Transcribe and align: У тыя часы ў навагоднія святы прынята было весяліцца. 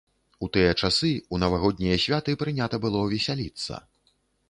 У 0.45 0.47
тыя 0.55 0.71
часы 0.81 1.11
ў 1.17 1.35
навагоднія 1.45 1.99
святы 2.07 2.37
прынята 2.43 2.83
было 2.89 3.07
весяліцца. 3.15 3.73